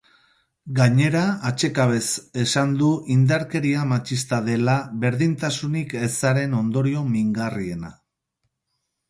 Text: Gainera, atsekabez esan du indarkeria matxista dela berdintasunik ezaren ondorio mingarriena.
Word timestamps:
Gainera, 0.77 1.19
atsekabez 1.49 2.07
esan 2.43 2.73
du 2.79 2.87
indarkeria 3.17 3.83
matxista 3.93 4.41
dela 4.49 4.79
berdintasunik 5.05 5.95
ezaren 6.09 6.57
ondorio 6.63 7.05
mingarriena. 7.13 7.95